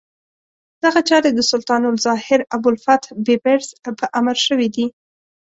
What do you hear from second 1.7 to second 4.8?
الظاهر ابوالفتح بیبرس په امر شوې